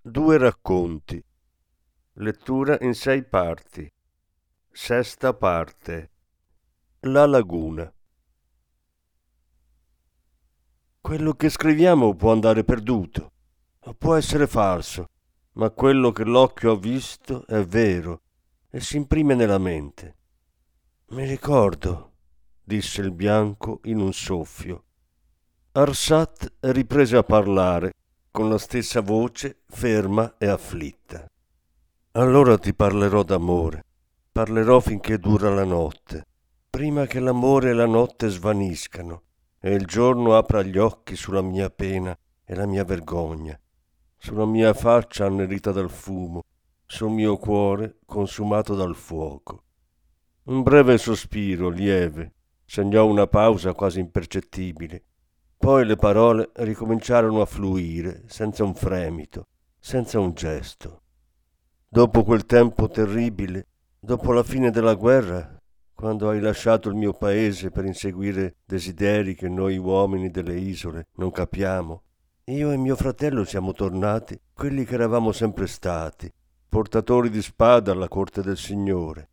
[0.00, 1.22] Due racconti.
[2.14, 3.92] Lettura in sei parti.
[4.70, 6.10] Sesta parte.
[7.00, 7.92] La laguna.
[11.00, 13.32] Quello che scriviamo può andare perduto,
[13.80, 15.08] o può essere falso,
[15.54, 18.22] ma quello che l'occhio ha visto è vero
[18.70, 20.16] e si imprime nella mente.
[21.08, 22.12] Mi ricordo,
[22.62, 24.84] disse il bianco in un soffio.
[25.72, 27.92] Arsat riprese a parlare
[28.38, 31.28] con la stessa voce ferma e afflitta.
[32.12, 33.84] Allora ti parlerò d'amore,
[34.30, 36.24] parlerò finché dura la notte,
[36.70, 39.22] prima che l'amore e la notte svaniscano
[39.58, 43.58] e il giorno apra gli occhi sulla mia pena e la mia vergogna,
[44.16, 46.44] sulla mia faccia annerita dal fumo,
[46.86, 49.64] sul mio cuore consumato dal fuoco.
[50.44, 55.06] Un breve sospiro lieve segnò una pausa quasi impercettibile
[55.58, 61.02] poi le parole ricominciarono a fluire senza un fremito, senza un gesto.
[61.88, 63.66] Dopo quel tempo terribile,
[63.98, 65.60] dopo la fine della guerra,
[65.92, 71.32] quando hai lasciato il mio paese per inseguire desideri che noi uomini delle isole non
[71.32, 72.02] capiamo,
[72.44, 76.32] io e mio fratello siamo tornati quelli che eravamo sempre stati,
[76.68, 79.28] portatori di spada alla corte del Signore.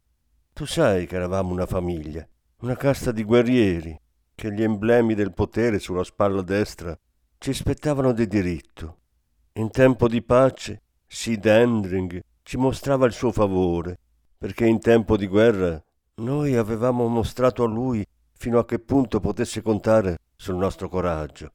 [0.54, 2.28] Tu sai che eravamo una famiglia,
[2.62, 3.98] una casta di guerrieri,
[4.36, 6.98] che gli emblemi del potere sulla spalla destra
[7.38, 8.98] ci spettavano di diritto.
[9.54, 13.98] In tempo di pace Sid Endring ci mostrava il suo favore,
[14.38, 15.82] perché in tempo di guerra
[16.16, 18.06] noi avevamo mostrato a lui
[18.38, 21.52] fino a che punto potesse contare sul nostro coraggio.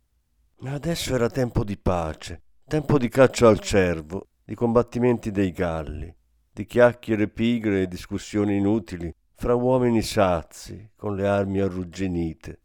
[0.60, 6.12] Ma adesso era tempo di pace, tempo di caccia al cervo, di combattimenti dei galli,
[6.52, 12.59] di chiacchiere pigre e discussioni inutili fra uomini sazi con le armi arrugginite.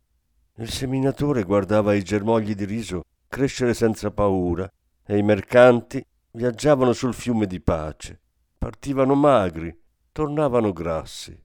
[0.58, 4.72] Il seminatore guardava i germogli di riso crescere senza paura
[5.06, 6.02] e i mercanti
[6.32, 8.22] viaggiavano sul fiume di pace.
[8.58, 9.78] Partivano magri,
[10.14, 11.38] tornavano grassi.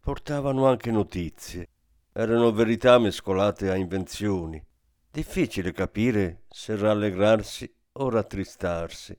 [0.00, 1.68] Portavano anche notizie.
[2.12, 4.60] Erano verità mescolate a invenzioni.
[5.08, 9.16] Difficile capire se rallegrarsi o rattristarsi.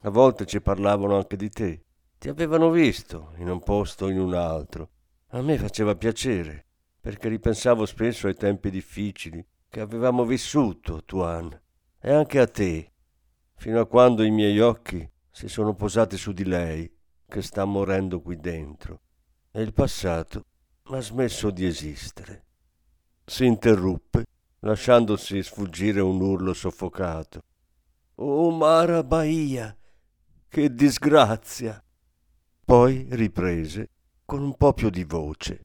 [0.00, 1.84] A volte ci parlavano anche di te.
[2.18, 4.90] Ti avevano visto in un posto o in un altro.
[5.28, 6.66] A me faceva piacere
[7.04, 11.50] perché ripensavo spesso ai tempi difficili che avevamo vissuto, Tuan,
[12.00, 12.92] e anche a te,
[13.56, 16.90] fino a quando i miei occhi si sono posati su di lei,
[17.28, 19.02] che sta morendo qui dentro,
[19.50, 20.46] e il passato
[20.84, 22.46] ha smesso di esistere.
[23.22, 24.24] Si interruppe,
[24.60, 27.42] lasciandosi sfuggire un urlo soffocato.
[28.14, 29.76] Oh Mara Bahia,
[30.48, 31.84] che disgrazia!
[32.64, 33.90] Poi riprese
[34.24, 35.64] con un po' più di voce.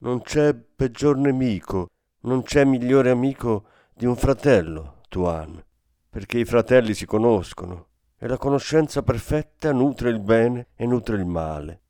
[0.00, 1.88] Non c'è peggior nemico,
[2.20, 5.60] non c'è migliore amico di un fratello, Tuan,
[6.08, 11.24] perché i fratelli si conoscono e la conoscenza perfetta nutre il bene e nutre il
[11.24, 11.82] male.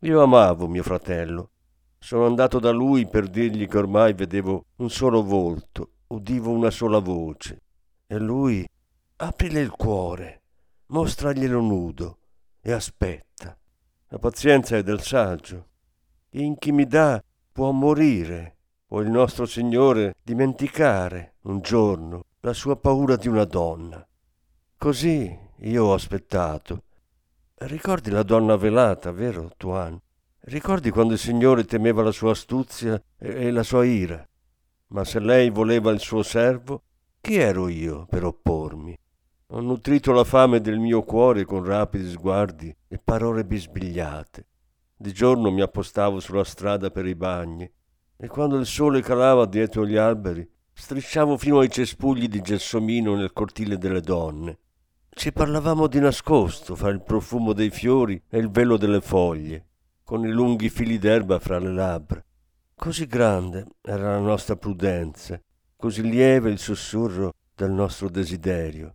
[0.00, 1.50] Io amavo mio fratello.
[1.98, 6.98] Sono andato da lui per dirgli che ormai vedevo un solo volto, udivo una sola
[6.98, 7.62] voce.
[8.06, 8.68] E lui
[9.16, 10.42] aprile il cuore,
[10.86, 12.18] mostraglielo nudo
[12.60, 13.56] e aspetta.
[14.08, 15.68] La pazienza è del saggio.
[16.30, 17.22] In chi mi dà
[17.54, 24.04] può morire, può il nostro Signore dimenticare un giorno la sua paura di una donna.
[24.76, 26.82] Così io ho aspettato.
[27.58, 29.96] Ricordi la donna velata, vero, Tuan?
[30.40, 34.28] Ricordi quando il Signore temeva la sua astuzia e la sua ira?
[34.88, 36.82] Ma se lei voleva il suo servo,
[37.20, 38.98] chi ero io per oppormi?
[39.52, 44.46] Ho nutrito la fame del mio cuore con rapidi sguardi e parole bisbigliate.
[45.04, 47.70] Di giorno mi appostavo sulla strada per i bagni
[48.16, 53.34] e quando il sole calava dietro gli alberi strisciavo fino ai cespugli di gelsomino nel
[53.34, 54.58] cortile delle donne.
[55.10, 59.66] Ci parlavamo di nascosto fra il profumo dei fiori e il velo delle foglie,
[60.04, 62.24] con i lunghi fili d'erba fra le labbra.
[62.74, 65.38] Così grande era la nostra prudenza,
[65.76, 68.94] così lieve il sussurro del nostro desiderio.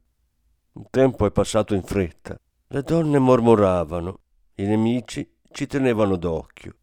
[0.73, 2.35] Il tempo è passato in fretta.
[2.65, 4.21] Le donne mormoravano,
[4.55, 6.75] i nemici ci tenevano d'occhio.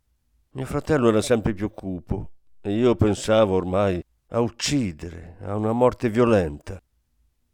[0.51, 2.31] Mio fratello era sempre più cupo
[2.61, 6.81] e io pensavo ormai a uccidere, a una morte violenta.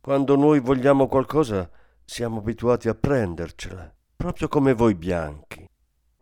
[0.00, 1.70] Quando noi vogliamo qualcosa,
[2.04, 5.68] siamo abituati a prendercela, proprio come voi bianchi.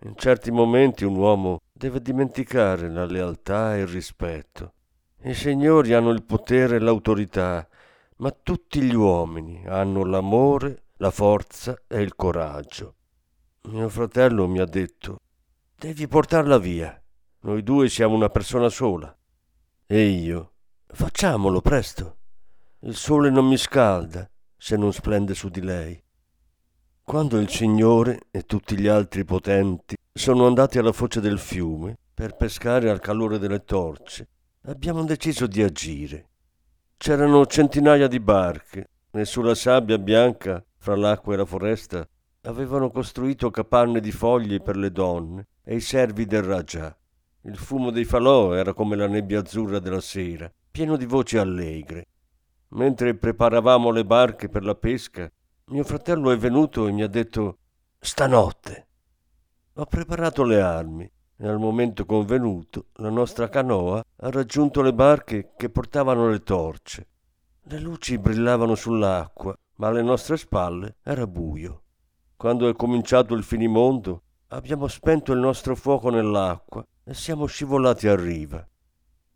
[0.02, 4.72] In certi momenti un uomo deve dimenticare la lealtà e il rispetto.
[5.22, 7.68] I signori hanno il potere e l'autorità,
[8.16, 12.94] ma tutti gli uomini hanno l'amore, la forza e il coraggio.
[13.68, 15.18] Mio fratello mi ha detto,
[15.76, 17.00] devi portarla via.
[17.42, 19.16] Noi due siamo una persona sola.
[19.86, 20.52] E io,
[20.86, 22.16] facciamolo presto.
[22.80, 26.02] Il sole non mi scalda se non splende su di lei.
[27.04, 32.36] Quando il Signore e tutti gli altri potenti sono andati alla foce del fiume per
[32.36, 34.28] pescare al calore delle torce,
[34.62, 36.28] abbiamo deciso di agire.
[36.96, 42.08] C'erano centinaia di barche e sulla sabbia bianca, fra l'acqua e la foresta,
[42.42, 46.96] avevano costruito capanne di foglie per le donne e i servi del Rajah.
[47.42, 52.06] Il fumo dei falò era come la nebbia azzurra della sera, pieno di voci allegre.
[52.68, 55.30] Mentre preparavamo le barche per la pesca,
[55.66, 57.58] mio fratello è venuto e mi ha detto
[57.98, 58.86] Stanotte.
[59.74, 65.52] Ho preparato le armi e al momento convenuto la nostra canoa ha raggiunto le barche
[65.56, 67.08] che portavano le torce.
[67.62, 71.82] Le luci brillavano sull'acqua, ma alle nostre spalle era buio.
[72.40, 78.16] Quando è cominciato il finimondo, abbiamo spento il nostro fuoco nell'acqua e siamo scivolati a
[78.16, 78.66] riva.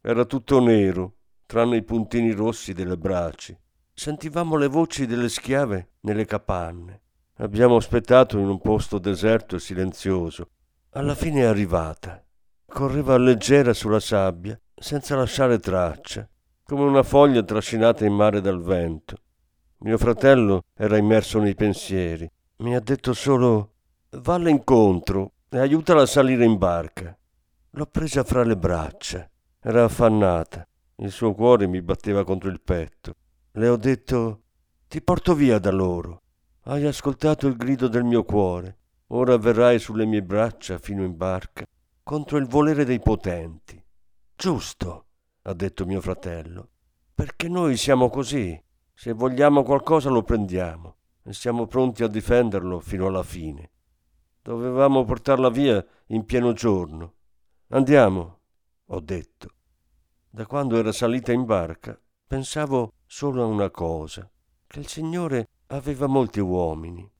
[0.00, 3.54] Era tutto nero tranne i puntini rossi delle braci.
[3.92, 7.02] Sentivamo le voci delle schiave nelle capanne.
[7.40, 10.48] Abbiamo aspettato in un posto deserto e silenzioso.
[10.92, 12.24] Alla fine è arrivata.
[12.64, 16.26] Correva leggera sulla sabbia, senza lasciare traccia,
[16.62, 19.18] come una foglia trascinata in mare dal vento.
[19.80, 22.26] Mio fratello era immerso nei pensieri.
[22.64, 23.72] Mi ha detto solo
[24.08, 27.14] Valle incontro e aiutala a salire in barca.
[27.72, 29.28] L'ho presa fra le braccia.
[29.60, 30.66] Era affannata.
[30.96, 33.16] Il suo cuore mi batteva contro il petto.
[33.50, 34.44] Le ho detto
[34.88, 36.22] Ti porto via da loro.
[36.62, 38.78] Hai ascoltato il grido del mio cuore.
[39.08, 41.66] Ora verrai sulle mie braccia fino in barca
[42.02, 43.78] contro il volere dei potenti.
[44.34, 45.08] Giusto,
[45.42, 46.70] ha detto mio fratello,
[47.14, 48.58] perché noi siamo così.
[48.94, 53.70] Se vogliamo qualcosa lo prendiamo e siamo pronti a difenderlo fino alla fine.
[54.42, 57.14] Dovevamo portarla via in pieno giorno.
[57.68, 58.40] Andiamo,
[58.86, 59.48] ho detto.
[60.28, 64.30] Da quando era salita in barca pensavo solo a una cosa,
[64.66, 67.10] che il Signore aveva molti uomini.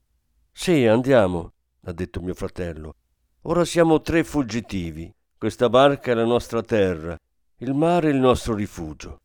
[0.52, 1.52] Sì, andiamo,
[1.84, 2.96] ha detto mio fratello.
[3.42, 5.12] Ora siamo tre fuggitivi.
[5.38, 7.18] Questa barca è la nostra terra,
[7.58, 9.20] il mare è il nostro rifugio.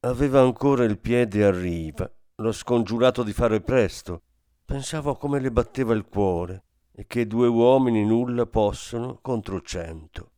[0.00, 4.22] Aveva ancora il piede a riva, l'ho scongiurato di fare presto.
[4.64, 10.30] Pensavo a come le batteva il cuore e che due uomini nulla possono contro cento.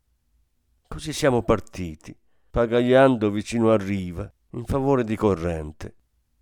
[0.86, 2.14] Così siamo partiti
[2.50, 5.94] pagaiando vicino a riva, in favore di corrente.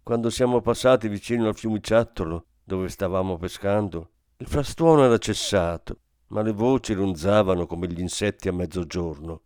[0.03, 5.99] Quando siamo passati vicino al fiumiciattolo dove stavamo pescando, il frastuono era cessato,
[6.29, 9.41] ma le voci ronzavano come gli insetti a mezzogiorno.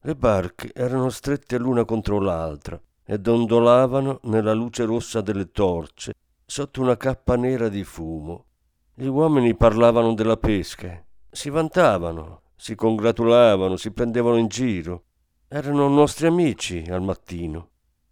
[0.00, 2.80] Le barche erano strette l'una contro l'altra
[3.10, 6.12] e dondolavano nella luce rossa delle torce
[6.44, 8.44] sotto una cappa nera di fumo.
[8.92, 15.04] Gli uomini parlavano della pesca, si vantavano, si congratulavano, si prendevano in giro.
[15.48, 17.70] Erano nostri amici al mattino,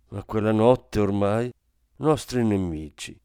[0.08, 1.52] ma quella notte ormai
[1.96, 3.20] nostri nemici.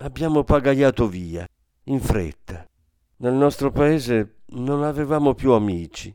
[0.00, 1.46] Abbiamo pagaiato via,
[1.84, 2.66] in fretta.
[3.16, 6.14] Nel nostro paese non avevamo più amici.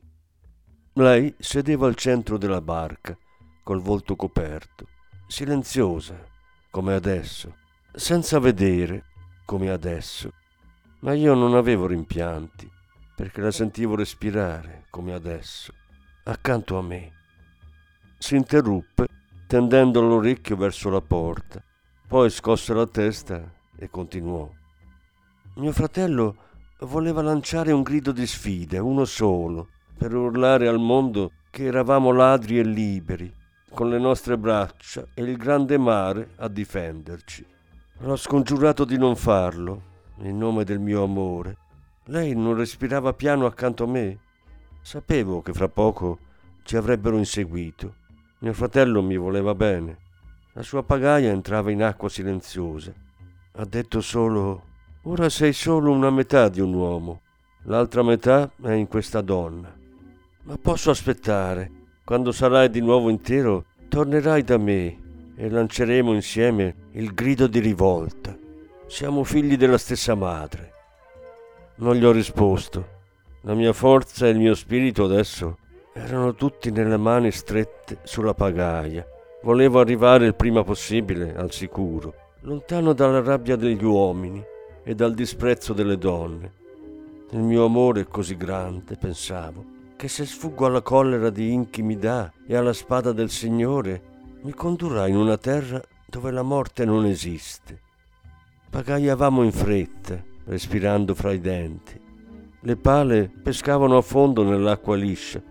[0.93, 3.17] Lei sedeva al centro della barca,
[3.63, 4.87] col volto coperto,
[5.27, 6.15] silenziosa,
[6.69, 7.55] come adesso,
[7.91, 9.05] senza vedere,
[9.45, 10.31] come adesso.
[10.99, 12.69] Ma io non avevo rimpianti,
[13.15, 15.73] perché la sentivo respirare, come adesso,
[16.23, 17.21] accanto a me
[18.23, 19.05] si interruppe
[19.45, 21.61] tendendo l'orecchio verso la porta,
[22.07, 24.49] poi scosse la testa e continuò.
[25.55, 26.37] Mio fratello
[26.79, 29.67] voleva lanciare un grido di sfide, uno solo,
[29.97, 33.29] per urlare al mondo che eravamo ladri e liberi,
[33.73, 37.45] con le nostre braccia e il grande mare a difenderci.
[37.99, 39.81] L'ho scongiurato di non farlo,
[40.19, 41.57] in nome del mio amore.
[42.05, 44.19] Lei non respirava piano accanto a me.
[44.81, 46.19] Sapevo che fra poco
[46.63, 48.01] ci avrebbero inseguito
[48.43, 49.99] mio fratello mi voleva bene.
[50.51, 52.93] La sua pagaia entrava in acqua silenziosa.
[53.53, 54.71] Ha detto solo
[55.03, 57.21] Ora sei solo una metà di un uomo,
[57.63, 59.73] l'altra metà è in questa donna.
[60.43, 61.71] Ma posso aspettare.
[62.05, 64.99] Quando sarai di nuovo intero, tornerai da me
[65.37, 68.37] e lanceremo insieme il grido di rivolta.
[68.87, 70.73] Siamo figli della stessa madre.
[71.75, 72.87] Non gli ho risposto.
[73.43, 75.57] La mia forza e il mio spirito adesso
[75.93, 79.07] erano tutti nelle mani strette sulla pagaia.
[79.43, 82.13] Volevo arrivare il prima possibile al sicuro.
[82.41, 84.43] lontano dalla rabbia degli uomini
[84.83, 86.51] e dal disprezzo delle donne.
[87.29, 89.63] Il mio amore è così grande, pensavo,
[90.03, 94.01] che se sfuggo alla collera di Inchi mi dà e alla spada del Signore,
[94.41, 97.79] mi condurrà in una terra dove la morte non esiste.
[98.69, 101.97] Pagaiavamo in fretta, respirando fra i denti.
[102.59, 105.41] Le pale pescavano a fondo nell'acqua liscia.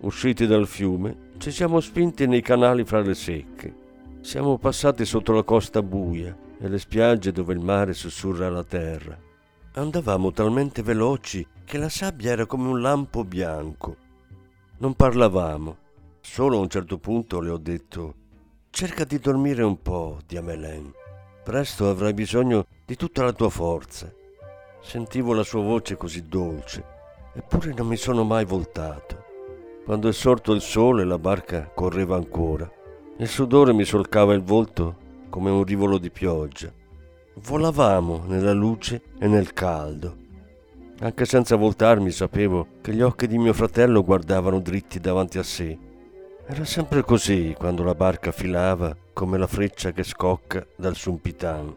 [0.00, 3.74] Usciti dal fiume, ci siamo spinti nei canali fra le secche.
[4.20, 9.18] Siamo passati sotto la costa buia e le spiagge dove il mare sussurra la terra.
[9.72, 13.96] Andavamo talmente veloci che la sabbia era come un lampo bianco.
[14.78, 15.76] Non parlavamo.
[16.20, 18.14] Solo a un certo punto le ho detto
[18.70, 20.92] Cerca di dormire un po', Diamelen.
[21.42, 24.12] Presto avrai bisogno di tutta la tua forza.
[24.80, 26.84] Sentivo la sua voce così dolce,
[27.34, 29.24] eppure non mi sono mai voltato.
[29.84, 32.70] Quando è sorto il sole la barca correva ancora.
[33.16, 34.96] Il sudore mi solcava il volto
[35.30, 36.70] come un rivolo di pioggia.
[37.34, 40.25] Volavamo nella luce e nel caldo.
[40.98, 45.76] Anche senza voltarmi sapevo che gli occhi di mio fratello guardavano dritti davanti a sé.
[46.46, 51.74] Era sempre così quando la barca filava come la freccia che scocca dal Sumpitan.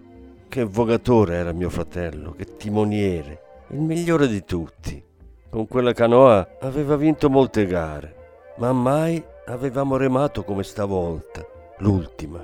[0.47, 5.03] Che vogatore era mio fratello, che timoniere, il migliore di tutti.
[5.49, 8.15] Con quella canoa aveva vinto molte gare,
[8.57, 11.45] ma mai avevamo remato come stavolta,
[11.79, 12.41] l'ultima.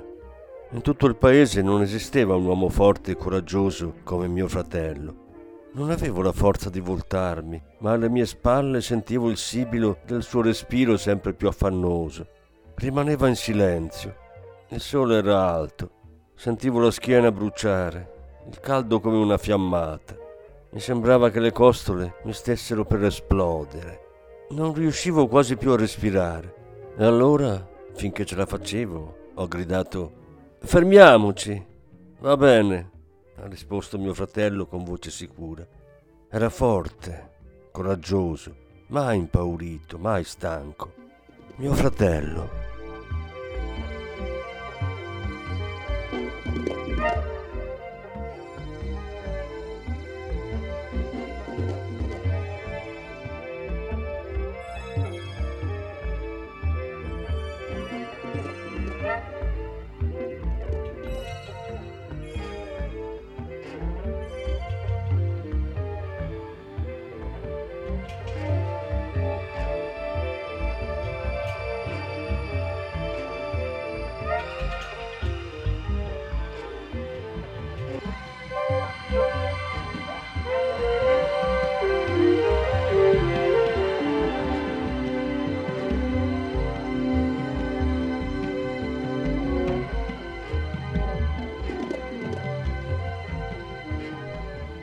[0.72, 5.24] In tutto il paese non esisteva un uomo forte e coraggioso come mio fratello.
[5.76, 10.40] Non avevo la forza di voltarmi, ma alle mie spalle sentivo il sibilo del suo
[10.40, 12.26] respiro sempre più affannoso.
[12.76, 14.16] Rimaneva in silenzio.
[14.70, 15.90] Il sole era alto
[16.34, 20.16] Sentivo la schiena bruciare, il caldo come una fiammata.
[20.70, 24.00] Mi sembrava che le costole mi stessero per esplodere.
[24.50, 26.54] Non riuscivo quasi più a respirare.
[26.96, 30.12] E allora, finché ce la facevo, ho gridato
[30.60, 31.66] Fermiamoci.
[32.20, 32.90] Va bene,
[33.36, 35.66] ha risposto mio fratello con voce sicura.
[36.28, 37.34] Era forte,
[37.70, 38.54] coraggioso,
[38.88, 40.92] mai impaurito, mai stanco.
[41.56, 42.65] Mio fratello.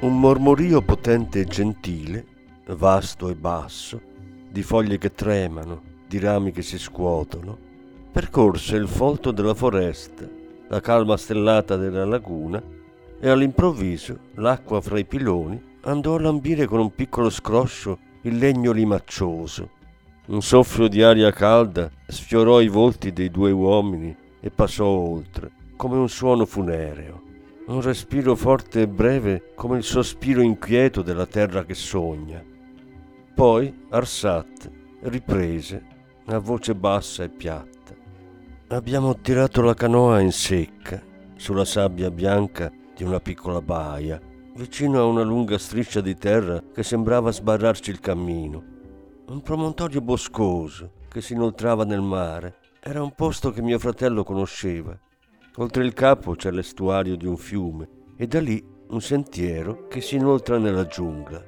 [0.03, 2.25] Un mormorio potente e gentile,
[2.65, 4.01] vasto e basso,
[4.51, 7.57] di foglie che tremano, di rami che si scuotono,
[8.11, 10.27] percorse il folto della foresta,
[10.67, 12.61] la calma stellata della laguna
[13.17, 18.73] e all'improvviso l'acqua fra i piloni andò a lambire con un piccolo scroscio il legno
[18.73, 19.69] limaccioso.
[20.25, 25.95] Un soffio di aria calda sfiorò i volti dei due uomini e passò oltre, come
[25.95, 27.31] un suono funereo
[27.65, 32.43] un respiro forte e breve come il sospiro inquieto della terra che sogna.
[33.33, 34.69] Poi Arsat
[35.03, 35.85] riprese
[36.25, 37.95] a voce bassa e piatta.
[38.67, 41.01] Abbiamo tirato la canoa in secca
[41.35, 44.19] sulla sabbia bianca di una piccola baia,
[44.55, 48.63] vicino a una lunga striscia di terra che sembrava sbarrarci il cammino.
[49.27, 52.57] Un promontorio boscoso che si inoltrava nel mare.
[52.81, 54.97] Era un posto che mio fratello conosceva
[55.57, 60.15] Oltre il capo c'è l'estuario di un fiume e da lì un sentiero che si
[60.15, 61.43] inoltra nella giungla.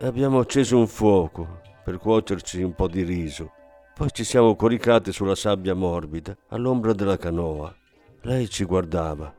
[0.00, 3.52] Abbiamo acceso un fuoco per cuocerci un po' di riso,
[3.94, 7.74] poi ci siamo coricati sulla sabbia morbida all'ombra della canoa.
[8.22, 9.34] Lei ci guardava.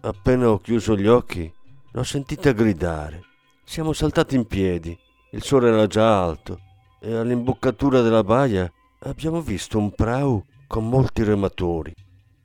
[0.00, 1.52] Appena ho chiuso gli occhi,
[1.92, 3.20] l'ho sentita gridare.
[3.62, 4.98] Siamo saltati in piedi,
[5.32, 6.58] il sole era già alto
[6.98, 8.70] e all'imboccatura della baia
[9.00, 11.94] abbiamo visto un prau con molti rematori.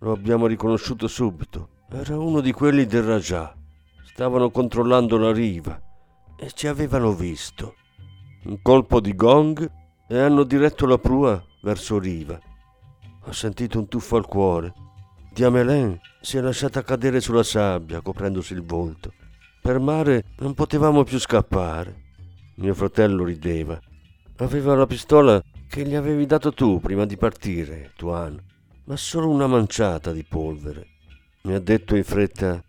[0.01, 1.71] Lo abbiamo riconosciuto subito.
[1.89, 3.53] Era uno di quelli del Rajah.
[4.05, 5.77] Stavano controllando la riva
[6.37, 7.75] e ci avevano visto.
[8.45, 9.69] Un colpo di gong
[10.07, 12.39] e hanno diretto la prua verso riva.
[13.25, 14.73] Ho sentito un tuffo al cuore.
[15.33, 19.11] Diamelen si è lasciata cadere sulla sabbia, coprendosi il volto.
[19.61, 22.03] Per mare non potevamo più scappare.
[22.55, 23.77] Mio fratello rideva.
[24.37, 28.47] Aveva la pistola che gli avevi dato tu prima di partire, Tuan
[28.89, 30.87] ma solo una manciata di polvere.
[31.43, 32.63] Mi ha detto in fretta,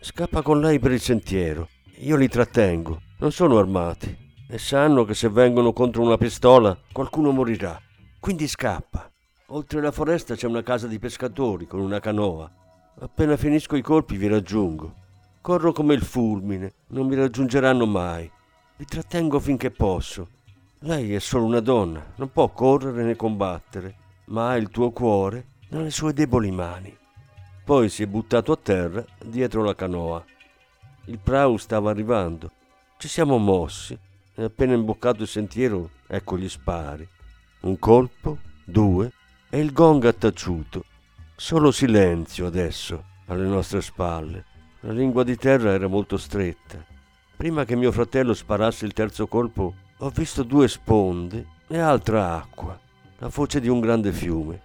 [0.00, 1.68] Scappa con lei per il sentiero.
[1.98, 3.02] Io li trattengo.
[3.18, 4.16] Non sono armati.
[4.48, 7.78] E sanno che se vengono contro una pistola qualcuno morirà.
[8.18, 9.10] Quindi scappa.
[9.48, 12.50] Oltre la foresta c'è una casa di pescatori con una canoa.
[13.00, 14.94] Appena finisco i colpi vi raggiungo.
[15.42, 18.30] Corro come il fulmine, non mi raggiungeranno mai.
[18.76, 20.28] Vi trattengo finché posso.
[20.80, 23.96] Lei è solo una donna, non può correre né combattere,
[24.26, 26.96] ma ha il tuo cuore nelle sue deboli mani.
[27.64, 30.24] Poi si è buttato a terra dietro la canoa.
[31.06, 32.52] Il prau stava arrivando.
[32.96, 33.98] Ci siamo mossi
[34.34, 37.06] e appena imboccato il sentiero, ecco gli spari.
[37.60, 39.12] Un colpo, due,
[39.50, 40.84] e il gong ha taciuto.
[41.36, 44.44] Solo silenzio adesso alle nostre spalle.
[44.80, 46.84] La lingua di terra era molto stretta.
[47.36, 52.78] Prima che mio fratello sparasse il terzo colpo, ho visto due sponde e altra acqua,
[53.18, 54.62] la voce di un grande fiume.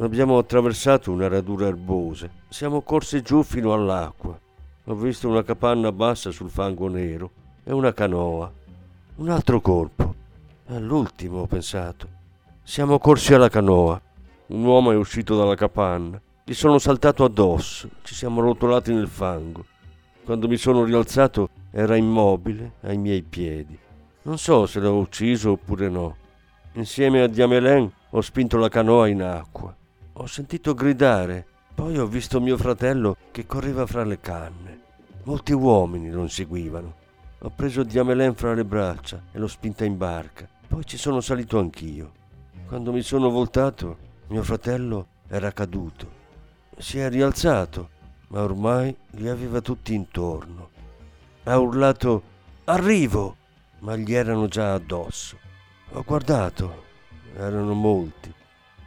[0.00, 4.38] Abbiamo attraversato una radura erbosa, siamo corsi giù fino all'acqua.
[4.84, 7.30] Ho visto una capanna bassa sul fango nero
[7.64, 8.48] e una canoa.
[9.16, 10.14] Un altro colpo.
[10.68, 12.06] All'ultimo ho pensato.
[12.62, 14.00] Siamo corsi alla canoa.
[14.46, 16.20] Un uomo è uscito dalla capanna.
[16.44, 17.88] Gli sono saltato addosso.
[18.02, 19.64] Ci siamo rotolati nel fango.
[20.24, 23.76] Quando mi sono rialzato era immobile ai miei piedi.
[24.22, 26.16] Non so se l'ho ucciso oppure no.
[26.74, 29.74] Insieme a Diamelen ho spinto la canoa in acqua.
[30.20, 34.80] Ho sentito gridare, poi ho visto mio fratello che correva fra le canne.
[35.22, 36.94] Molti uomini lo inseguivano.
[37.38, 40.48] Ho preso Diamelen fra le braccia e l'ho spinta in barca.
[40.66, 42.12] Poi ci sono salito anch'io.
[42.66, 43.96] Quando mi sono voltato,
[44.26, 46.10] mio fratello era caduto.
[46.76, 47.88] Si è rialzato,
[48.28, 50.70] ma ormai li aveva tutti intorno.
[51.44, 52.22] Ha urlato
[52.64, 53.36] Arrivo!
[53.80, 55.38] ma gli erano già addosso.
[55.92, 56.82] Ho guardato,
[57.36, 58.34] erano molti.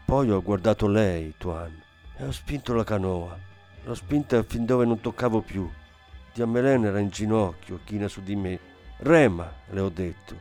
[0.05, 1.82] Poi ho guardato lei, Tuan,
[2.17, 3.38] e ho spinto la canoa.
[3.84, 5.69] L'ho spinta fin dove non toccavo più.
[6.34, 8.60] Diamelen era in ginocchio, china su di me.
[8.97, 10.36] Rema, le ho detto.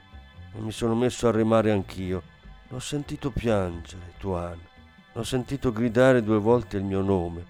[0.53, 2.23] E mi sono messo a remare anch'io.
[2.69, 4.59] L'ho sentito piangere, Tuan.
[5.13, 7.47] L'ho sentito gridare due volte il mio nome.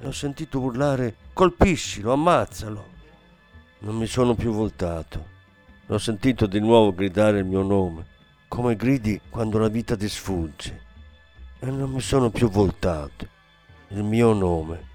[0.00, 2.86] E ho sentito urlare colpiscilo, ammazzalo.
[3.80, 5.36] Non mi sono più voltato.
[5.86, 8.06] L'ho sentito di nuovo gridare il mio nome,
[8.48, 10.86] come gridi quando la vita ti sfugge
[11.60, 13.26] e non mi sono più voltato.
[13.88, 14.86] Il mio nome.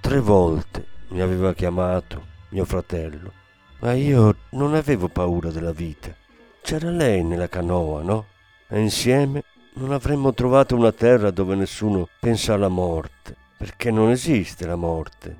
[0.00, 3.32] Tre volte mi aveva chiamato mio fratello,
[3.80, 6.14] ma io non avevo paura della vita.
[6.60, 8.26] C'era lei nella canoa, no?
[8.68, 14.66] E insieme non avremmo trovato una terra dove nessuno pensa alla morte, perché non esiste
[14.66, 15.36] la morte.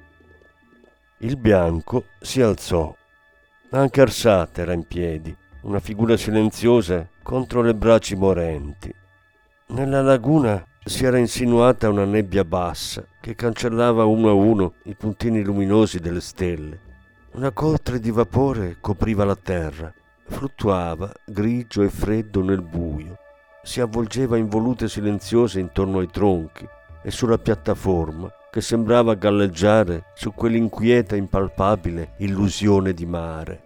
[1.18, 2.94] Il bianco si alzò.
[3.70, 8.92] Anche Arsat era in piedi, una figura silenziosa contro le braccia morenti.
[9.74, 15.42] Nella laguna si era insinuata una nebbia bassa che cancellava uno a uno i puntini
[15.42, 16.80] luminosi delle stelle.
[17.32, 19.92] Una coltre di vapore copriva la terra,
[20.28, 23.18] fluttuava grigio e freddo nel buio,
[23.64, 26.64] si avvolgeva in volute silenziose intorno ai tronchi
[27.02, 33.62] e sulla piattaforma che sembrava galleggiare su quell'inquieta impalpabile illusione di mare.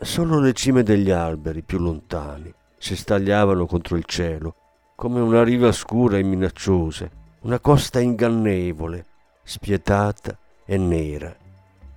[0.00, 4.56] Solo le cime degli alberi più lontani si stagliavano contro il cielo
[4.98, 7.08] come una riva scura e minacciosa,
[7.42, 9.06] una costa ingannevole,
[9.44, 11.32] spietata e nera.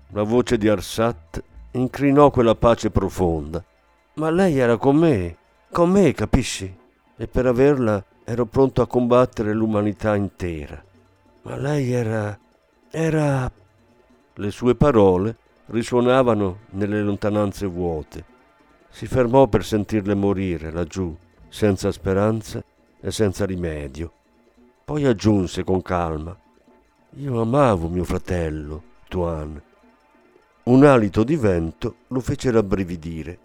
[0.10, 3.66] La voce di Arsat incrinò quella pace profonda.
[4.14, 5.36] Ma lei era con me,
[5.72, 6.78] con me, capisci?
[7.18, 10.80] E per averla ero pronto a combattere l'umanità intera.
[11.42, 12.38] Ma lei era...
[12.92, 13.52] era...
[14.36, 18.24] Le sue parole risuonavano nelle lontananze vuote.
[18.92, 21.18] Si fermò per sentirle morire laggiù,
[21.50, 22.64] senza speranza
[23.02, 24.12] e senza rimedio.
[24.86, 26.38] Poi aggiunse con calma,
[27.16, 29.62] io amavo mio fratello, Tuan.
[30.64, 33.38] Un alito di vento lo fece rabbrividire.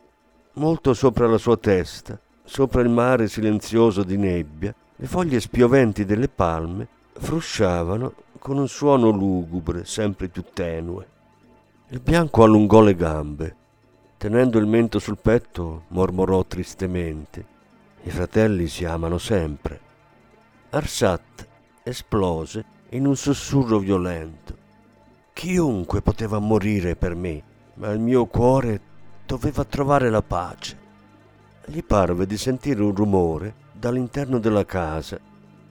[0.55, 6.29] Molto sopra la sua testa, sopra il mare silenzioso di nebbia, le foglie spioventi delle
[6.29, 11.09] palme frusciavano con un suono lugubre sempre più tenue.
[11.89, 13.57] Il bianco allungò le gambe.
[14.17, 17.55] Tenendo il mento sul petto, mormorò tristemente.
[18.07, 19.81] I fratelli si amano sempre.
[20.71, 21.49] Arsat
[21.83, 24.57] esplose in un sussurro violento.
[25.33, 27.43] Chiunque poteva morire per me,
[27.75, 28.81] ma il mio cuore
[29.27, 30.79] doveva trovare la pace.
[31.67, 35.19] Gli parve di sentire un rumore dall'interno della casa.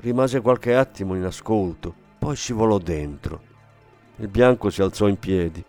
[0.02, 3.41] Rimase qualche attimo in ascolto, poi scivolò dentro.
[4.17, 5.63] Il bianco si alzò in piedi.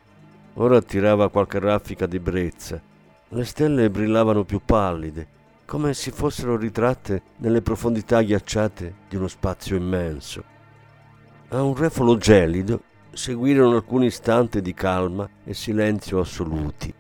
[0.54, 2.82] Ora tirava qualche raffica di brezza.
[3.28, 5.34] Le stelle brillavano più pallide
[5.66, 10.44] come se fossero ritratte nelle profondità ghiacciate di uno spazio immenso.
[11.48, 16.94] A un refolo gelido seguirono alcuni istanti di calma e silenzio assoluti.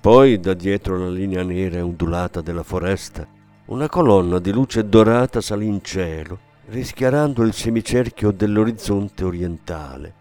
[0.00, 3.26] Poi, da dietro la linea nera e ondulata della foresta,
[3.66, 10.14] una colonna di luce dorata salì in cielo, rischiarando il semicerchio dell'orizzonte orientale.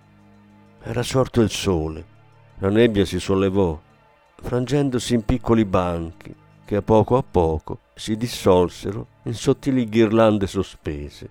[0.82, 2.13] Era sorto il sole.
[2.60, 3.80] La nebbia si sollevò,
[4.41, 11.30] frangendosi in piccoli banchi che a poco a poco si dissolsero in sottili ghirlande sospese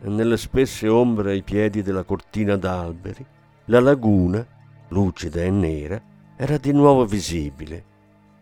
[0.00, 3.26] e nelle spesse ombre ai piedi della cortina d'alberi
[3.66, 4.46] la laguna,
[4.88, 6.00] lucida e nera,
[6.36, 7.84] era di nuovo visibile.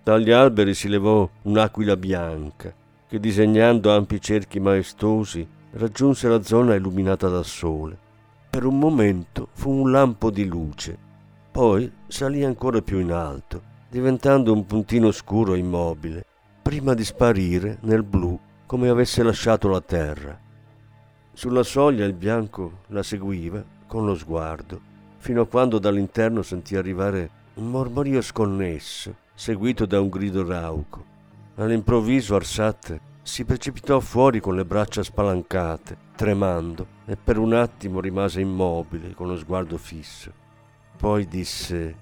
[0.03, 2.73] Dagli alberi si levò un'aquila bianca
[3.09, 7.99] che disegnando ampi cerchi maestosi raggiunse la zona illuminata dal sole.
[8.51, 10.97] Per un momento fu un lampo di luce,
[11.51, 16.27] poi salì ancora più in alto, diventando un puntino scuro e immobile,
[16.61, 20.39] prima di sparire nel blu come avesse lasciato la terra.
[21.33, 24.79] Sulla soglia il bianco la seguiva con lo sguardo,
[25.17, 31.03] fino a quando dall'interno sentì arrivare un mormorio sconnesso, seguito da un grido rauco.
[31.55, 38.43] All'improvviso Arsat si precipitò fuori con le braccia spalancate, tremando, e per un attimo rimase
[38.43, 40.31] immobile, con lo sguardo fisso.
[40.99, 41.97] Poi disse: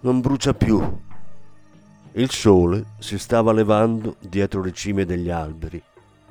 [0.00, 1.12] Non brucia più.
[2.16, 5.82] Il sole si stava levando dietro le cime degli alberi.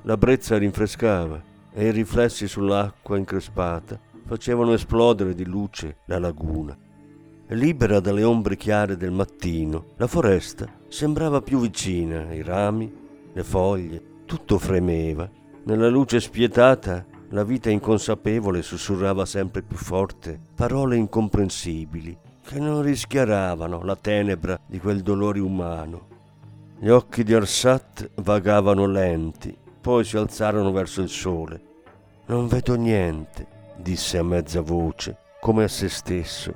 [0.04, 1.44] La brezza rinfrescava
[1.74, 6.78] e i riflessi sull'acqua increspata facevano esplodere di luce la laguna.
[7.48, 12.90] Libera dalle ombre chiare del mattino, la foresta sembrava più vicina, i rami,
[13.34, 15.30] le foglie, tutto fremeva.
[15.66, 23.84] Nella luce spietata la vita inconsapevole sussurrava sempre più forte parole incomprensibili che non rischiaravano
[23.84, 26.08] la tenebra di quel dolore umano.
[26.78, 31.62] Gli occhi di Arsat vagavano lenti, poi si alzarono verso il sole.
[32.26, 36.54] Non vedo niente, disse a mezza voce, come a se stesso.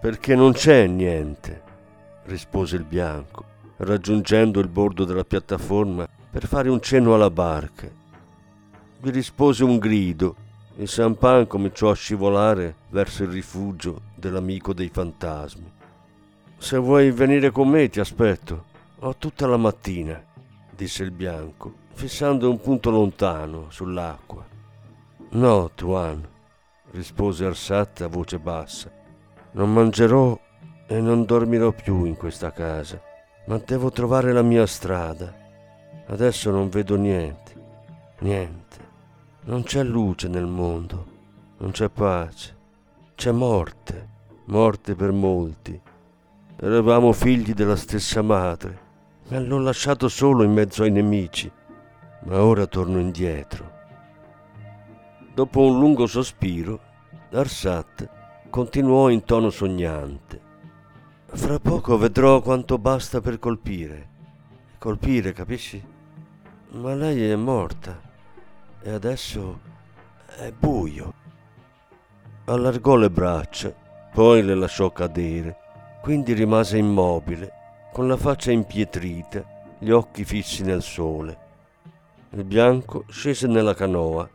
[0.00, 1.62] Perché non c'è niente,
[2.24, 3.44] rispose il bianco,
[3.78, 7.88] raggiungendo il bordo della piattaforma per fare un cenno alla barca.
[9.00, 10.36] Vi rispose un grido
[10.76, 15.72] e Sampan cominciò a scivolare verso il rifugio dell'amico dei fantasmi.
[16.58, 18.74] Se vuoi venire con me ti aspetto.
[19.00, 20.20] Ho tutta la mattina,
[20.74, 24.44] disse il bianco, fissando un punto lontano sull'acqua.
[25.30, 26.26] No, Tuan,
[26.90, 28.90] rispose Arsat a voce bassa.
[29.52, 30.38] Non mangerò
[30.88, 33.00] e non dormirò più in questa casa,
[33.46, 35.32] ma devo trovare la mia strada.
[36.06, 37.54] Adesso non vedo niente,
[38.20, 38.64] niente.
[39.42, 41.06] Non c'è luce nel mondo,
[41.58, 42.56] non c'è pace,
[43.14, 44.14] c'è morte,
[44.46, 45.80] morte per molti.
[46.58, 48.78] Eravamo figli della stessa madre,
[49.28, 51.50] me l'ho lasciato solo in mezzo ai nemici,
[52.24, 53.74] ma ora torno indietro.
[55.34, 56.80] Dopo un lungo sospiro,
[57.30, 58.08] Arsat
[58.50, 60.40] continuò in tono sognante.
[61.26, 64.08] Fra poco vedrò quanto basta per colpire.
[64.78, 65.94] Colpire, capisci?
[66.76, 67.98] ma lei è morta
[68.82, 69.60] e adesso
[70.36, 71.14] è buio.
[72.44, 73.74] Allargò le braccia,
[74.16, 75.58] poi le lasciò cadere,
[76.00, 77.52] quindi rimase immobile,
[77.92, 79.44] con la faccia impietrita,
[79.78, 81.38] gli occhi fissi nel sole.
[82.30, 84.26] Il bianco scese nella canoa.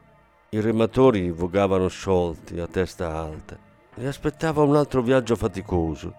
[0.50, 3.58] I rematori vogavano sciolti a testa alta.
[3.96, 6.13] Li aspettava un altro viaggio faticoso.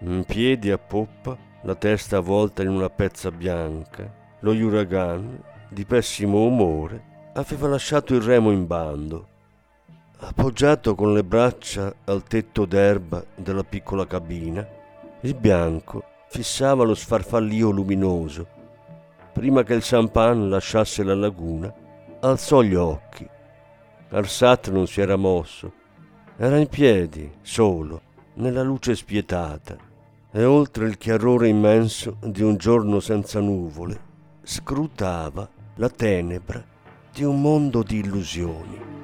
[0.00, 6.42] In piedi a poppa, la testa avvolta in una pezza bianca, lo Juragan, di pessimo
[6.42, 9.28] umore, aveva lasciato il remo in bando.
[10.16, 14.66] Appoggiato con le braccia al tetto d'erba della piccola cabina,
[15.20, 18.46] il bianco fissava lo sfarfallio luminoso.
[19.32, 21.72] Prima che il sampan lasciasse la laguna,
[22.20, 23.28] alzò gli occhi.
[24.10, 25.72] Arsat non si era mosso.
[26.36, 28.00] Era in piedi, solo,
[28.34, 29.76] nella luce spietata,
[30.30, 34.00] e oltre il chiarore immenso di un giorno senza nuvole,
[34.42, 36.64] scrutava la tenebra
[37.12, 39.03] di un mondo di illusioni.